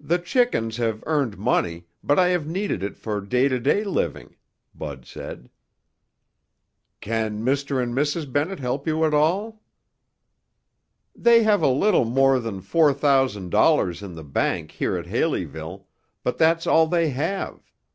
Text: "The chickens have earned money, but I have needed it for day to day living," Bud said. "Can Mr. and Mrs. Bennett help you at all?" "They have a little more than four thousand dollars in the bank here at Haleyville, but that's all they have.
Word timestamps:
"The 0.00 0.16
chickens 0.18 0.78
have 0.78 1.04
earned 1.06 1.36
money, 1.36 1.84
but 2.02 2.18
I 2.18 2.28
have 2.28 2.46
needed 2.46 2.82
it 2.82 2.96
for 2.96 3.20
day 3.20 3.48
to 3.48 3.60
day 3.60 3.84
living," 3.84 4.36
Bud 4.74 5.04
said. 5.04 5.50
"Can 7.02 7.44
Mr. 7.44 7.82
and 7.82 7.94
Mrs. 7.94 8.32
Bennett 8.32 8.60
help 8.60 8.86
you 8.86 9.04
at 9.04 9.12
all?" 9.12 9.60
"They 11.14 11.42
have 11.42 11.60
a 11.60 11.68
little 11.68 12.06
more 12.06 12.40
than 12.40 12.62
four 12.62 12.94
thousand 12.94 13.50
dollars 13.50 14.02
in 14.02 14.14
the 14.14 14.24
bank 14.24 14.70
here 14.70 14.96
at 14.96 15.04
Haleyville, 15.08 15.86
but 16.22 16.38
that's 16.38 16.66
all 16.66 16.86
they 16.86 17.10
have. 17.10 17.60